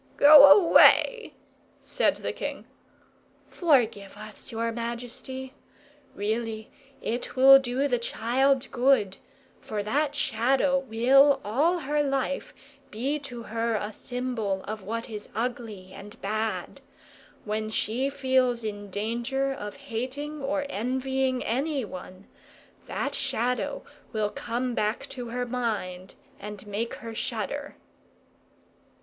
"Go 0.17 0.45
away," 0.59 1.35
said 1.79 2.15
the 2.15 2.33
king. 2.33 2.65
"Forgive 3.45 4.17
us, 4.17 4.51
your 4.51 4.71
majesty. 4.71 5.53
Really, 6.15 6.71
it 7.03 7.35
will 7.35 7.59
do 7.59 7.87
the 7.87 7.99
child 7.99 8.65
good; 8.71 9.17
for 9.59 9.83
that 9.83 10.15
Shadow 10.15 10.79
will, 10.79 11.39
all 11.45 11.77
her 11.77 12.01
life, 12.01 12.51
be 12.89 13.19
to 13.19 13.43
her 13.43 13.75
a 13.75 13.93
symbol 13.93 14.63
of 14.63 14.81
what 14.81 15.07
is 15.07 15.29
ugly 15.35 15.91
and 15.93 16.19
bad. 16.19 16.81
When 17.45 17.69
she 17.69 18.09
feels 18.09 18.63
in 18.63 18.89
danger 18.89 19.51
of 19.53 19.75
hating 19.75 20.41
or 20.41 20.65
envying 20.67 21.43
anyone, 21.45 22.25
that 22.87 23.13
Shadow 23.13 23.83
will 24.13 24.31
come 24.31 24.73
back 24.73 25.05
to 25.09 25.27
her 25.29 25.45
mind 25.45 26.15
and 26.39 26.65
make 26.65 26.95
her 26.95 27.13
shudder." 27.13 27.75